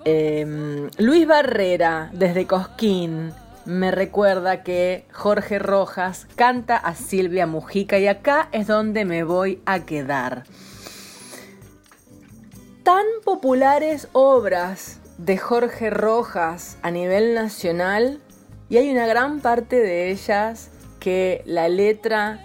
Eh, 0.05 0.88
Luis 0.99 1.27
Barrera, 1.27 2.11
desde 2.12 2.46
Cosquín, 2.46 3.33
me 3.64 3.90
recuerda 3.90 4.62
que 4.62 5.05
Jorge 5.12 5.59
Rojas 5.59 6.27
canta 6.37 6.77
a 6.77 6.94
Silvia 6.94 7.46
Mujica 7.46 7.99
y 7.99 8.07
acá 8.07 8.49
es 8.53 8.66
donde 8.68 9.05
me 9.05 9.25
voy 9.25 9.61
a 9.66 9.81
quedar. 9.81 10.44
Tan 12.87 13.05
populares 13.25 14.07
obras 14.12 15.01
de 15.18 15.38
Jorge 15.38 15.90
Rojas 15.90 16.79
a 16.83 16.92
nivel 16.92 17.35
nacional 17.35 18.20
y 18.68 18.77
hay 18.77 18.92
una 18.92 19.09
gran 19.09 19.40
parte 19.40 19.81
de 19.81 20.12
ellas 20.12 20.70
que 21.01 21.42
la 21.46 21.68
letra 21.68 22.44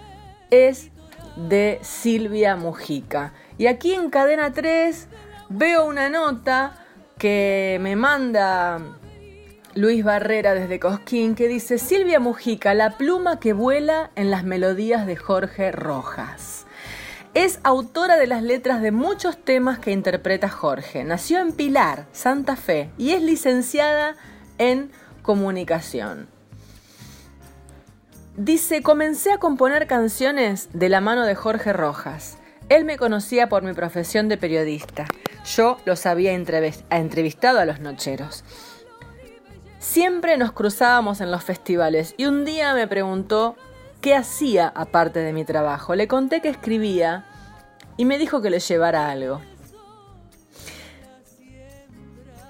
es 0.50 0.90
de 1.36 1.78
Silvia 1.82 2.56
Mujica. 2.56 3.32
Y 3.56 3.68
aquí 3.68 3.94
en 3.94 4.10
Cadena 4.10 4.52
3 4.52 5.06
veo 5.48 5.86
una 5.86 6.10
nota 6.10 6.74
que 7.18 7.78
me 7.80 7.94
manda 7.94 8.80
Luis 9.76 10.02
Barrera 10.02 10.54
desde 10.54 10.80
Cosquín 10.80 11.36
que 11.36 11.46
dice 11.46 11.78
Silvia 11.78 12.18
Mujica, 12.18 12.74
la 12.74 12.98
pluma 12.98 13.38
que 13.38 13.52
vuela 13.52 14.10
en 14.16 14.32
las 14.32 14.42
melodías 14.42 15.06
de 15.06 15.14
Jorge 15.14 15.70
Rojas. 15.70 16.61
Es 17.34 17.60
autora 17.62 18.16
de 18.16 18.26
las 18.26 18.42
letras 18.42 18.82
de 18.82 18.90
muchos 18.90 19.42
temas 19.42 19.78
que 19.78 19.90
interpreta 19.90 20.50
Jorge. 20.50 21.02
Nació 21.02 21.40
en 21.40 21.52
Pilar, 21.52 22.06
Santa 22.12 22.56
Fe, 22.56 22.90
y 22.98 23.12
es 23.12 23.22
licenciada 23.22 24.16
en 24.58 24.90
comunicación. 25.22 26.28
Dice, 28.36 28.82
comencé 28.82 29.32
a 29.32 29.38
componer 29.38 29.86
canciones 29.86 30.68
de 30.74 30.90
la 30.90 31.00
mano 31.00 31.24
de 31.24 31.34
Jorge 31.34 31.72
Rojas. 31.72 32.36
Él 32.68 32.84
me 32.84 32.98
conocía 32.98 33.48
por 33.48 33.62
mi 33.62 33.72
profesión 33.72 34.28
de 34.28 34.36
periodista. 34.36 35.06
Yo 35.44 35.78
los 35.86 36.04
había 36.04 36.34
entrevis- 36.34 36.84
entrevistado 36.90 37.60
a 37.60 37.64
los 37.64 37.80
nocheros. 37.80 38.44
Siempre 39.78 40.36
nos 40.36 40.52
cruzábamos 40.52 41.22
en 41.22 41.30
los 41.30 41.42
festivales 41.44 42.14
y 42.18 42.26
un 42.26 42.44
día 42.44 42.74
me 42.74 42.86
preguntó 42.86 43.56
qué 44.02 44.14
hacía 44.14 44.68
aparte 44.74 45.20
de 45.20 45.32
mi 45.32 45.44
trabajo. 45.44 45.94
Le 45.94 46.08
conté 46.08 46.42
que 46.42 46.48
escribía 46.48 47.24
y 47.96 48.04
me 48.04 48.18
dijo 48.18 48.42
que 48.42 48.50
le 48.50 48.58
llevara 48.58 49.10
algo. 49.10 49.40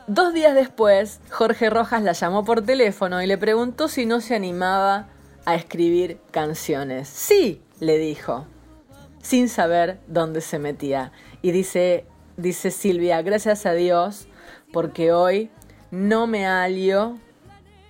Dos 0.08 0.34
días 0.34 0.54
después, 0.54 1.20
Jorge 1.30 1.70
Rojas 1.70 2.02
la 2.02 2.12
llamó 2.12 2.44
por 2.44 2.62
teléfono 2.62 3.22
y 3.22 3.26
le 3.26 3.38
preguntó 3.38 3.86
si 3.86 4.04
no 4.04 4.20
se 4.20 4.34
animaba 4.34 5.06
a 5.44 5.54
escribir 5.54 6.18
canciones. 6.30 7.08
Sí, 7.08 7.62
le 7.78 7.98
dijo, 7.98 8.46
sin 9.22 9.48
saber 9.48 10.00
dónde 10.08 10.40
se 10.40 10.58
metía. 10.58 11.12
Y 11.40 11.52
dice, 11.52 12.06
dice 12.36 12.70
Silvia, 12.70 13.22
gracias 13.22 13.64
a 13.66 13.74
Dios, 13.74 14.26
porque 14.72 15.12
hoy 15.12 15.50
no 15.90 16.26
me 16.26 16.46
alio 16.46 17.18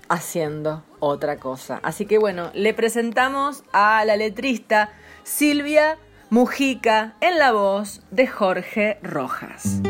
haciendo 0.09 0.83
otra 1.03 1.37
cosa. 1.37 1.81
Así 1.83 2.07
que 2.07 2.19
bueno, 2.19 2.51
le 2.55 2.73
presentamos 2.75 3.65
a 3.73 4.05
la 4.05 4.17
letrista 4.17 4.91
Silvia 5.25 5.99
Mujica 6.31 7.15
en 7.21 7.39
la 7.39 7.53
voz 7.53 8.03
de 8.11 8.27
Jorge 8.29 8.99
Rojas. 9.03 9.83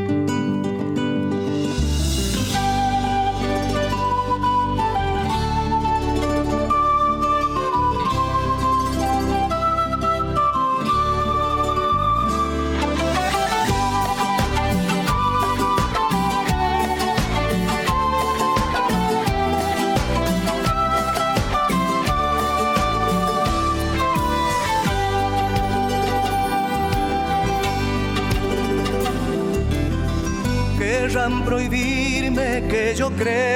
crees. 33.16 33.51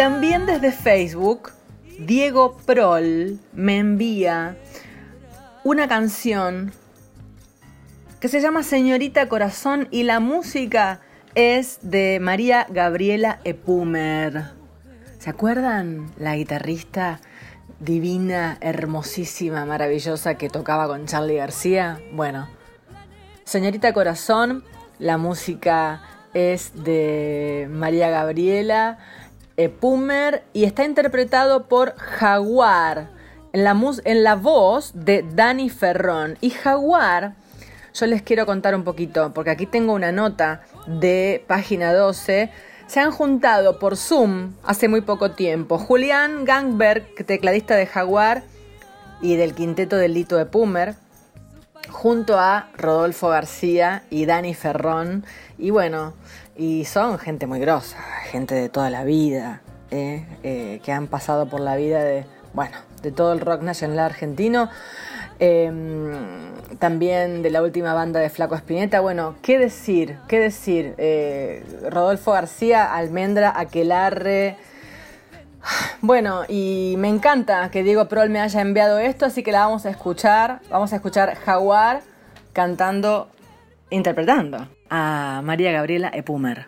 también 0.00 0.46
desde 0.46 0.72
Facebook, 0.72 1.52
Diego 1.98 2.56
Prol 2.64 3.38
me 3.52 3.76
envía 3.76 4.56
una 5.62 5.88
canción 5.88 6.72
que 8.18 8.28
se 8.28 8.40
llama 8.40 8.62
Señorita 8.62 9.28
Corazón 9.28 9.88
y 9.90 10.04
la 10.04 10.18
música 10.18 11.02
es 11.34 11.80
de 11.82 12.18
María 12.18 12.66
Gabriela 12.70 13.40
Epumer. 13.44 14.44
¿Se 15.18 15.28
acuerdan? 15.28 16.10
La 16.16 16.34
guitarrista 16.34 17.20
divina, 17.78 18.56
hermosísima, 18.62 19.66
maravillosa 19.66 20.36
que 20.36 20.48
tocaba 20.48 20.86
con 20.86 21.04
Charlie 21.04 21.36
García. 21.36 22.00
Bueno, 22.14 22.48
Señorita 23.44 23.92
Corazón, 23.92 24.64
la 24.98 25.18
música 25.18 26.00
es 26.32 26.72
de 26.84 27.68
María 27.70 28.08
Gabriela 28.08 28.96
Epumer 29.64 30.42
y 30.52 30.64
está 30.64 30.84
interpretado 30.84 31.68
por 31.68 31.94
Jaguar 31.96 33.08
en 33.52 33.64
la, 33.64 33.76
en 34.04 34.24
la 34.24 34.34
voz 34.36 34.92
de 34.94 35.24
Dani 35.34 35.70
Ferrón. 35.70 36.38
Y 36.40 36.50
Jaguar, 36.50 37.34
yo 37.94 38.06
les 38.06 38.22
quiero 38.22 38.46
contar 38.46 38.74
un 38.74 38.84
poquito, 38.84 39.32
porque 39.34 39.50
aquí 39.50 39.66
tengo 39.66 39.92
una 39.92 40.12
nota 40.12 40.62
de 40.86 41.44
página 41.46 41.92
12, 41.92 42.50
se 42.86 43.00
han 43.00 43.12
juntado 43.12 43.78
por 43.78 43.96
Zoom 43.96 44.54
hace 44.64 44.88
muy 44.88 45.00
poco 45.00 45.30
tiempo 45.32 45.78
Julián 45.78 46.44
Gangberg, 46.44 47.14
tecladista 47.24 47.76
de 47.76 47.86
Jaguar 47.86 48.42
y 49.22 49.36
del 49.36 49.54
quinteto 49.54 49.96
del 49.96 50.14
Lito 50.14 50.36
de 50.36 50.46
Pumer, 50.46 50.96
junto 51.88 52.38
a 52.38 52.68
Rodolfo 52.76 53.28
García 53.28 54.02
y 54.10 54.26
Dani 54.26 54.54
Ferrón. 54.54 55.24
Y 55.58 55.70
bueno, 55.70 56.14
y 56.60 56.84
son 56.84 57.18
gente 57.18 57.46
muy 57.46 57.58
grosa, 57.58 57.96
gente 58.30 58.54
de 58.54 58.68
toda 58.68 58.90
la 58.90 59.02
vida, 59.02 59.62
eh, 59.90 60.26
eh, 60.42 60.82
que 60.84 60.92
han 60.92 61.06
pasado 61.06 61.46
por 61.46 61.58
la 61.58 61.74
vida 61.74 62.04
de, 62.04 62.26
bueno, 62.52 62.76
de 63.00 63.10
todo 63.10 63.32
el 63.32 63.40
rock 63.40 63.62
nacional 63.62 64.00
argentino. 64.00 64.68
Em, 65.38 66.12
también 66.78 67.40
de 67.40 67.48
la 67.48 67.62
última 67.62 67.94
banda 67.94 68.20
de 68.20 68.28
Flaco 68.28 68.56
Espineta. 68.56 69.00
Bueno, 69.00 69.36
¿qué 69.40 69.58
decir? 69.58 70.18
¿Qué 70.28 70.38
decir? 70.38 70.94
Eh, 70.98 71.64
Rodolfo 71.88 72.32
García, 72.32 72.94
Almendra, 72.94 73.54
Aquelarre. 73.56 74.58
Bueno, 76.02 76.42
y 76.46 76.94
me 76.98 77.08
encanta 77.08 77.70
que 77.70 77.82
Diego 77.82 78.06
Prol 78.06 78.28
me 78.28 78.38
haya 78.38 78.60
enviado 78.60 78.98
esto, 78.98 79.24
así 79.24 79.42
que 79.42 79.52
la 79.52 79.60
vamos 79.60 79.86
a 79.86 79.90
escuchar. 79.90 80.60
Vamos 80.68 80.92
a 80.92 80.96
escuchar 80.96 81.36
Jaguar 81.36 82.02
cantando, 82.52 83.30
interpretando 83.88 84.68
a 84.90 85.40
María 85.44 85.72
Gabriela 85.72 86.10
Epumer. 86.12 86.66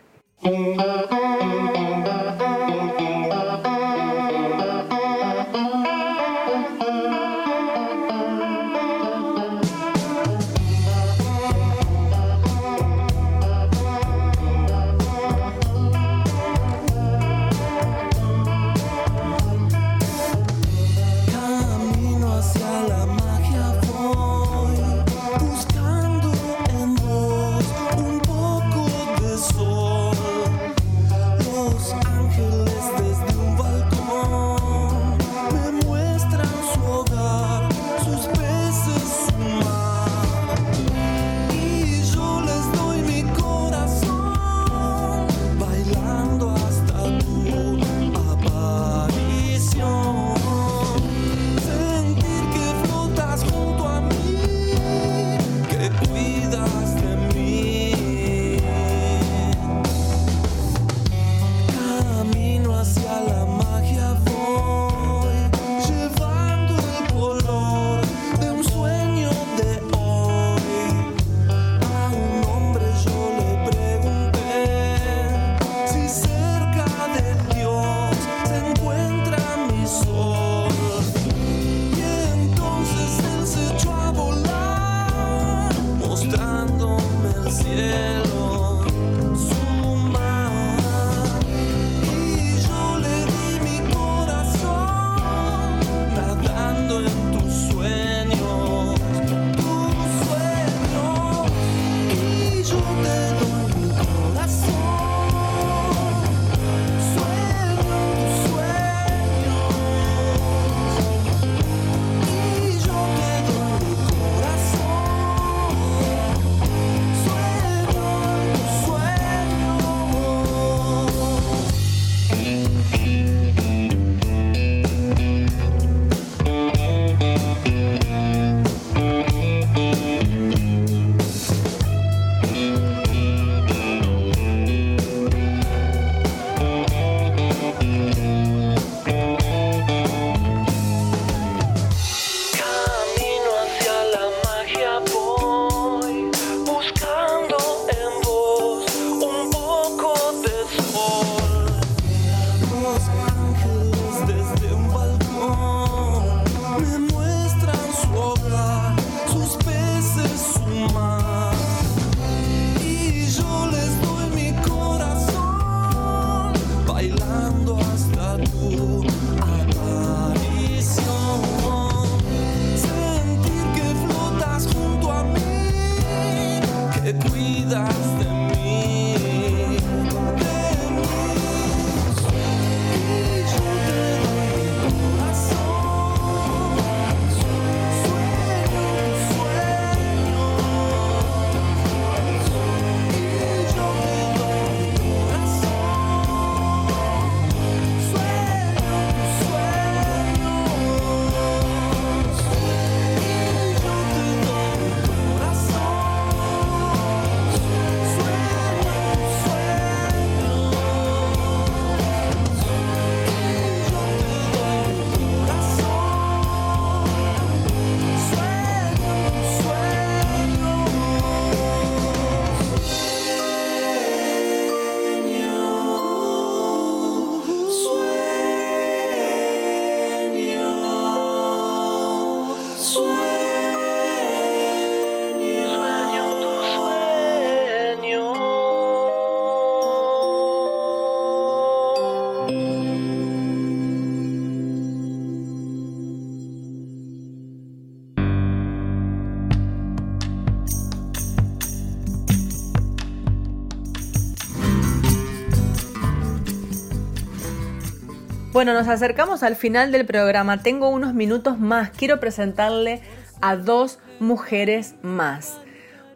Bueno, 258.53 258.75
nos 258.75 258.87
acercamos 258.87 259.43
al 259.43 259.57
final 259.57 259.93
del 259.93 260.05
programa. 260.05 260.63
Tengo 260.63 260.91
unos 260.91 261.15
minutos 261.15 261.59
más. 261.59 261.89
Quiero 261.89 262.21
presentarle 262.21 263.01
a 263.41 263.57
dos 263.57 263.99
mujeres 264.21 264.95
más. 265.01 265.57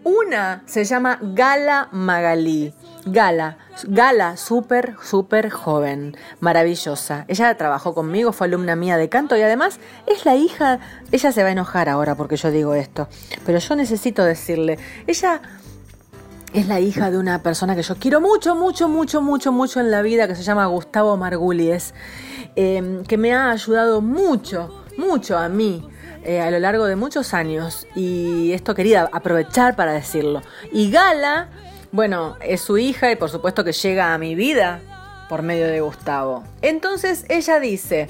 Una 0.05 0.62
se 0.66 0.84
llama 0.84 1.18
Gala 1.22 1.89
Magalí. 1.93 2.74
Gala, 3.07 3.57
Gala, 3.84 4.37
súper, 4.37 4.97
súper 5.03 5.49
joven, 5.49 6.14
maravillosa. 6.41 7.24
Ella 7.28 7.57
trabajó 7.57 7.95
conmigo, 7.95 8.32
fue 8.32 8.49
alumna 8.49 8.76
mía 8.76 8.99
de 8.99 9.09
canto 9.09 9.37
y 9.37 9.43
además 9.43 9.78
es 10.07 10.26
la 10.26 10.34
hija, 10.34 10.80
ella 11.12 11.32
se 11.32 11.43
va 11.43 11.49
a 11.49 11.53
enojar 11.53 11.89
ahora 11.89 12.16
porque 12.16 12.37
yo 12.37 12.51
digo 12.51 12.74
esto, 12.74 13.09
pero 13.47 13.59
yo 13.59 13.76
necesito 13.76 14.24
decirle, 14.24 14.78
ella 15.07 15.41
es 16.57 16.66
la 16.66 16.80
hija 16.80 17.11
de 17.11 17.18
una 17.18 17.42
persona 17.42 17.76
que 17.76 17.82
yo 17.82 17.96
quiero 17.96 18.20
mucho, 18.20 18.54
mucho, 18.54 18.88
mucho, 18.88 19.20
mucho, 19.20 19.52
mucho 19.52 19.78
en 19.78 19.90
la 19.90 20.02
vida, 20.02 20.26
que 20.26 20.34
se 20.34 20.42
llama 20.42 20.66
Gustavo 20.66 21.16
Margulies, 21.16 21.94
eh, 22.57 23.02
que 23.07 23.18
me 23.18 23.34
ha 23.34 23.50
ayudado 23.50 24.00
mucho, 24.00 24.84
mucho 24.96 25.36
a 25.36 25.48
mí. 25.48 25.88
eh, 26.26 26.40
a 26.40 26.50
lo 26.50 26.59
largo 26.59 26.86
de 26.86 26.96
muchos 26.96 27.34
años 27.34 27.86
y 27.94 28.50
esto 28.52 28.74
quería 28.74 29.09
aprovechar 29.12 29.76
para 29.76 29.92
decirlo. 29.92 30.42
Y 30.72 30.90
Gala, 30.90 31.48
bueno, 31.92 32.36
es 32.40 32.62
su 32.62 32.78
hija 32.78 33.12
y 33.12 33.16
por 33.16 33.30
supuesto 33.30 33.62
que 33.62 33.70
llega 33.72 34.12
a 34.12 34.18
mi 34.18 34.34
vida 34.34 34.80
por 35.28 35.42
medio 35.42 35.68
de 35.68 35.80
Gustavo. 35.80 36.42
Entonces 36.62 37.26
ella 37.28 37.61
dice, 37.61 38.09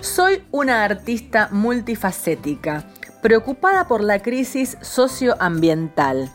soy 0.00 0.42
una 0.50 0.82
artista 0.82 1.48
multifacética, 1.52 2.86
preocupada 3.20 3.86
por 3.86 4.02
la 4.02 4.22
crisis 4.22 4.78
socioambiental. 4.80 6.32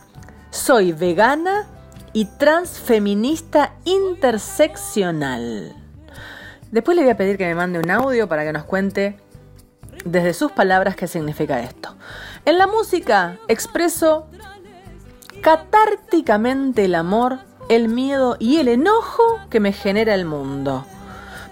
Soy 0.50 0.92
vegana 0.92 1.66
y 2.12 2.24
transfeminista 2.24 3.74
interseccional. 3.84 5.76
Después 6.70 6.96
le 6.96 7.02
voy 7.02 7.12
a 7.12 7.16
pedir 7.16 7.36
que 7.36 7.46
me 7.46 7.54
mande 7.54 7.78
un 7.78 7.90
audio 7.90 8.28
para 8.28 8.44
que 8.44 8.52
nos 8.52 8.64
cuente 8.64 9.18
desde 10.04 10.32
sus 10.32 10.52
palabras 10.52 10.96
qué 10.96 11.06
significa 11.06 11.60
esto. 11.60 11.96
En 12.44 12.56
la 12.56 12.66
música 12.66 13.38
expreso 13.48 14.26
catárticamente 15.42 16.86
el 16.86 16.94
amor, 16.94 17.40
el 17.68 17.88
miedo 17.88 18.36
y 18.38 18.56
el 18.56 18.68
enojo 18.68 19.22
que 19.50 19.60
me 19.60 19.72
genera 19.72 20.14
el 20.14 20.24
mundo. 20.24 20.86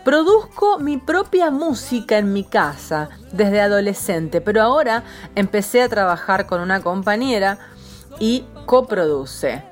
Produzco 0.05 0.79
mi 0.79 0.99
propia 0.99 1.51
música 1.51 2.17
en 2.17 2.33
mi 2.33 2.45
casa 2.45 3.09
desde 3.33 3.61
adolescente, 3.61 4.41
pero 4.41 4.63
ahora 4.63 5.03
empecé 5.35 5.83
a 5.83 5.89
trabajar 5.89 6.47
con 6.47 6.61
una 6.61 6.81
compañera 6.81 7.59
y 8.19 8.45
coproduce. 8.67 9.63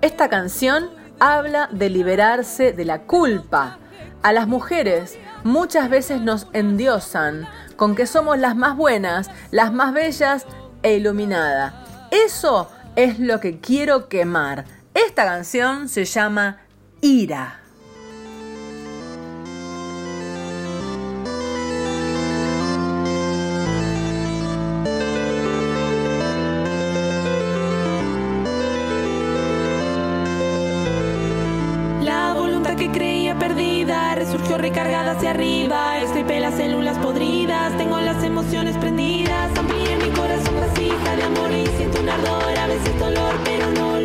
Esta 0.00 0.28
canción 0.28 0.90
habla 1.20 1.68
de 1.72 1.90
liberarse 1.90 2.72
de 2.72 2.84
la 2.84 3.02
culpa. 3.02 3.78
A 4.22 4.32
las 4.32 4.46
mujeres 4.46 5.18
muchas 5.42 5.88
veces 5.90 6.20
nos 6.20 6.46
endiosan 6.52 7.46
con 7.76 7.94
que 7.94 8.06
somos 8.06 8.38
las 8.38 8.56
más 8.56 8.76
buenas, 8.76 9.30
las 9.50 9.72
más 9.72 9.92
bellas 9.92 10.46
e 10.82 10.94
iluminadas. 10.94 11.74
Eso 12.10 12.70
es 12.96 13.18
lo 13.18 13.40
que 13.40 13.60
quiero 13.60 14.08
quemar. 14.08 14.64
Esta 14.94 15.24
canción 15.24 15.88
se 15.88 16.04
llama 16.04 16.58
Ira. 17.00 17.63
Hacia 35.24 35.30
arriba. 35.30 35.94
Las 36.40 36.56
células 36.56 36.98
podridas, 36.98 37.76
tengo 37.78 37.98
las 38.00 38.22
emociones 38.22 38.76
prendidas. 38.76 39.56
Amplié 39.56 39.96
mi 39.96 40.10
corazón 40.10 40.54
vasija 40.60 41.16
de 41.16 41.22
amor 41.22 41.50
y 41.52 41.66
siento 41.78 42.00
un 42.00 42.08
ardor, 42.08 42.58
a 42.58 42.66
veces 42.66 42.98
dolor, 42.98 43.34
pero 43.44 43.70
no 43.70 44.03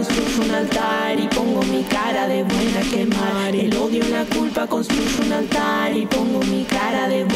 culpa 0.00 0.14
construye 0.16 0.48
un 0.48 0.54
altar 0.54 1.20
y 1.20 1.28
pongo 1.28 1.62
mi 1.62 1.82
cara 1.82 2.26
de 2.26 2.42
buena 2.42 2.80
a 2.80 2.90
quemar. 2.90 3.54
El 3.54 3.76
odio, 3.76 4.08
la 4.08 4.24
culpa 4.24 4.66
construye 4.66 5.26
un 5.26 5.32
altar 5.32 5.94
y 5.96 6.06
pongo 6.06 6.40
mi 6.44 6.64
cara 6.64 7.06
de 7.08 7.24
buena 7.24 7.29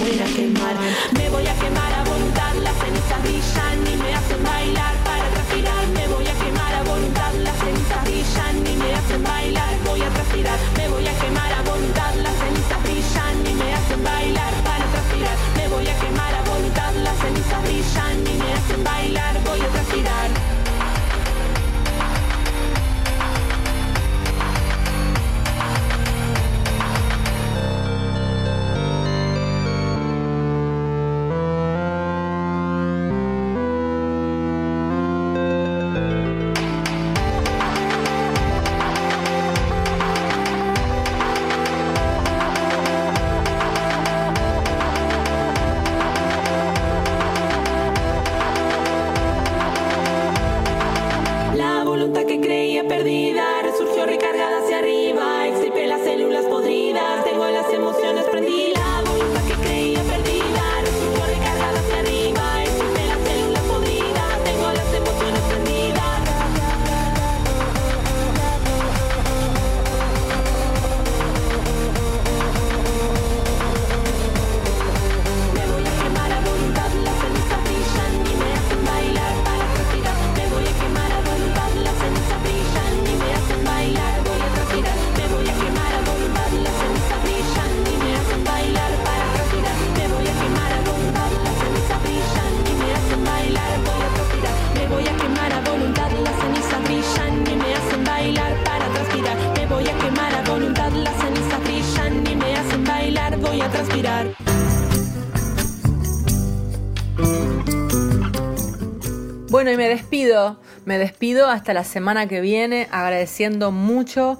Bueno, 109.48 109.70
y 109.70 109.76
me 109.76 109.88
despido, 109.88 110.58
me 110.84 110.98
despido 110.98 111.48
hasta 111.48 111.72
la 111.72 111.84
semana 111.84 112.26
que 112.26 112.40
viene 112.40 112.88
agradeciendo 112.90 113.70
mucho 113.70 114.38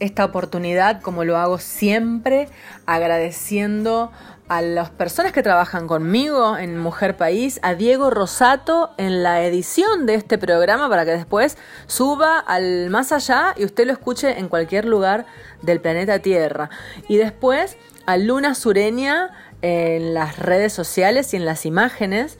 esta 0.00 0.24
oportunidad, 0.24 1.00
como 1.00 1.24
lo 1.24 1.38
hago 1.38 1.58
siempre, 1.58 2.48
agradeciendo 2.84 4.10
a 4.48 4.60
las 4.60 4.90
personas 4.90 5.32
que 5.32 5.42
trabajan 5.42 5.86
conmigo 5.86 6.58
en 6.58 6.78
Mujer 6.78 7.16
País, 7.16 7.58
a 7.62 7.74
Diego 7.74 8.10
Rosato 8.10 8.90
en 8.98 9.22
la 9.22 9.42
edición 9.44 10.04
de 10.04 10.14
este 10.14 10.36
programa 10.36 10.88
para 10.88 11.04
que 11.04 11.12
después 11.12 11.56
suba 11.86 12.38
al 12.38 12.90
más 12.90 13.12
allá 13.12 13.54
y 13.56 13.64
usted 13.64 13.86
lo 13.86 13.92
escuche 13.92 14.38
en 14.38 14.48
cualquier 14.48 14.84
lugar 14.84 15.26
del 15.62 15.80
planeta 15.80 16.18
Tierra. 16.18 16.70
Y 17.08 17.16
después 17.16 17.76
a 18.06 18.16
Luna 18.16 18.54
Sureña 18.54 19.30
en 19.62 20.14
las 20.14 20.38
redes 20.38 20.72
sociales 20.72 21.34
y 21.34 21.36
en 21.36 21.44
las 21.44 21.66
imágenes. 21.66 22.38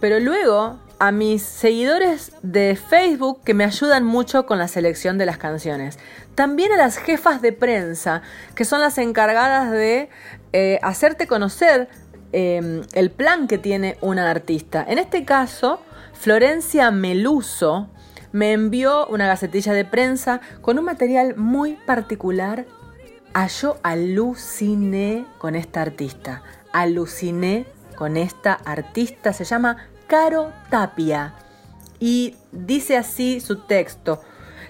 Pero 0.00 0.20
luego 0.20 0.78
a 1.02 1.10
mis 1.10 1.42
seguidores 1.42 2.30
de 2.42 2.76
Facebook 2.76 3.42
que 3.42 3.54
me 3.54 3.64
ayudan 3.64 4.04
mucho 4.04 4.46
con 4.46 4.58
la 4.58 4.68
selección 4.68 5.18
de 5.18 5.26
las 5.26 5.36
canciones. 5.36 5.98
También 6.36 6.72
a 6.72 6.76
las 6.76 6.96
jefas 6.96 7.42
de 7.42 7.52
prensa, 7.52 8.22
que 8.54 8.64
son 8.64 8.80
las 8.80 8.98
encargadas 8.98 9.72
de 9.72 10.10
eh, 10.52 10.78
hacerte 10.82 11.26
conocer 11.26 11.88
em, 12.30 12.82
el 12.92 13.10
plan 13.10 13.48
que 13.48 13.58
tiene 13.58 13.96
una 14.00 14.30
artista. 14.30 14.84
En 14.88 14.98
este 14.98 15.24
caso, 15.24 15.80
Florencia 16.12 16.92
Meluso 16.92 17.88
me 18.30 18.52
envió 18.52 19.06
una 19.08 19.26
gacetilla 19.26 19.72
de 19.72 19.84
prensa 19.84 20.40
con 20.60 20.78
un 20.78 20.84
material 20.84 21.34
muy 21.36 21.72
particular. 21.84 22.64
A 23.34 23.46
yo 23.46 23.78
aluciné 23.82 25.24
con 25.38 25.54
esta 25.54 25.80
artista. 25.80 26.42
Aluciné 26.70 27.66
con 27.96 28.18
esta 28.18 28.52
artista. 28.52 29.32
Se 29.32 29.44
llama 29.44 29.88
Caro 30.06 30.52
Tapia. 30.68 31.34
Y 31.98 32.36
dice 32.50 32.98
así 32.98 33.40
su 33.40 33.60
texto. 33.60 34.20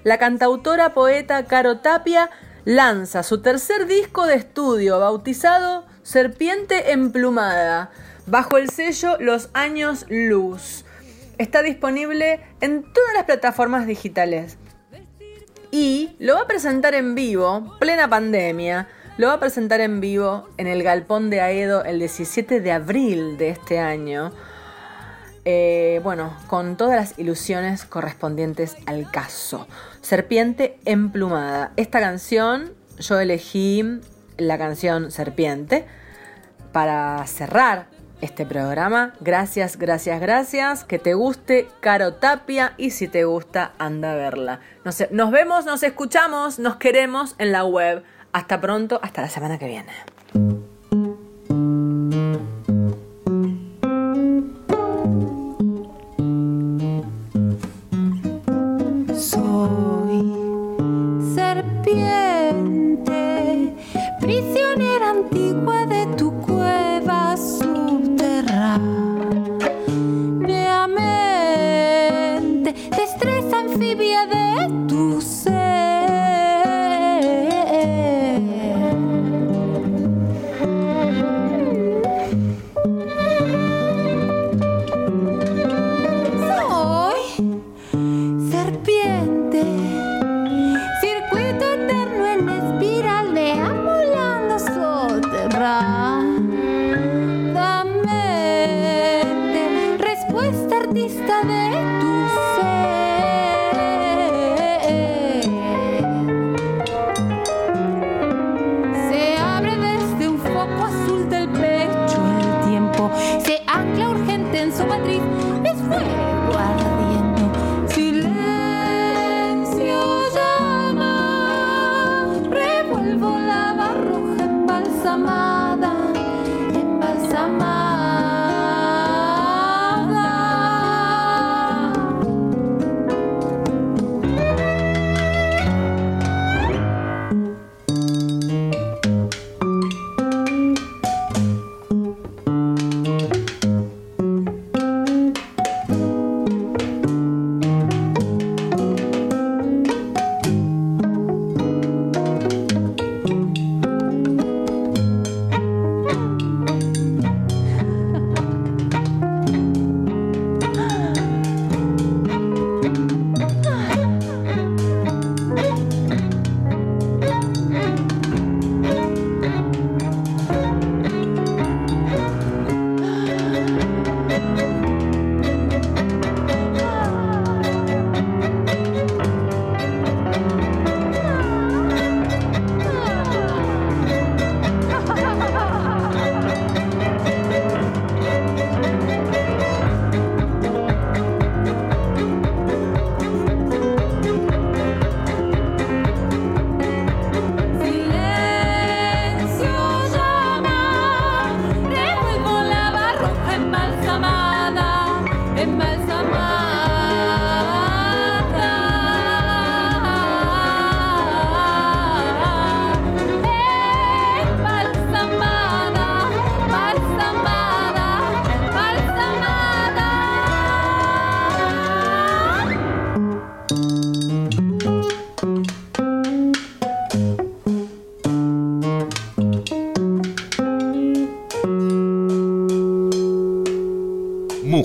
La 0.04 0.18
cantautora 0.18 0.94
poeta 0.94 1.44
Caro 1.46 1.78
Tapia 1.78 2.30
lanza 2.64 3.24
su 3.24 3.42
tercer 3.42 3.86
disco 3.86 4.26
de 4.26 4.36
estudio 4.36 5.00
bautizado 5.00 5.84
Serpiente 6.04 6.92
Emplumada, 6.92 7.90
bajo 8.26 8.58
el 8.58 8.70
sello 8.70 9.16
Los 9.18 9.50
Años 9.54 10.06
Luz. 10.08 10.84
Está 11.38 11.62
disponible 11.62 12.40
en 12.60 12.84
todas 12.84 13.14
las 13.14 13.24
plataformas 13.24 13.88
digitales. 13.88 14.56
Y 15.72 16.14
lo 16.20 16.36
va 16.36 16.42
a 16.42 16.46
presentar 16.46 16.94
en 16.94 17.16
vivo, 17.16 17.76
plena 17.80 18.08
pandemia. 18.08 18.86
Lo 19.18 19.26
va 19.26 19.32
a 19.32 19.40
presentar 19.40 19.80
en 19.80 20.00
vivo 20.00 20.48
en 20.56 20.68
el 20.68 20.84
Galpón 20.84 21.30
de 21.30 21.40
Aedo 21.40 21.82
el 21.84 21.98
17 21.98 22.60
de 22.60 22.70
abril 22.70 23.36
de 23.38 23.48
este 23.50 23.80
año 23.80 24.32
eh, 25.44 26.00
bueno, 26.04 26.36
con 26.46 26.76
todas 26.76 26.94
las 26.94 27.18
ilusiones 27.18 27.84
correspondientes 27.84 28.76
al 28.86 29.10
caso. 29.10 29.66
Serpiente 30.00 30.78
emplumada. 30.84 31.72
Esta 31.76 32.00
canción, 32.00 32.72
yo 32.98 33.18
elegí 33.18 34.00
la 34.38 34.56
canción 34.56 35.10
Serpiente 35.10 35.84
para 36.70 37.26
cerrar 37.26 37.86
este 38.22 38.46
programa. 38.46 39.12
Gracias, 39.20 39.76
gracias, 39.76 40.20
gracias. 40.20 40.84
Que 40.84 40.98
te 40.98 41.12
guste 41.12 41.68
Caro 41.80 42.14
Tapia 42.14 42.72
y 42.78 42.90
si 42.90 43.08
te 43.08 43.24
gusta, 43.24 43.72
anda 43.78 44.12
a 44.12 44.14
verla. 44.14 44.60
Nos, 44.84 45.04
nos 45.10 45.30
vemos, 45.30 45.66
nos 45.66 45.82
escuchamos, 45.82 46.58
nos 46.58 46.76
queremos 46.76 47.34
en 47.38 47.52
la 47.52 47.64
web. 47.64 48.02
Hasta 48.32 48.60
pronto, 48.62 48.98
hasta 49.02 49.20
la 49.20 49.28
semana 49.28 49.58
que 49.58 49.66
viene. 49.66 49.92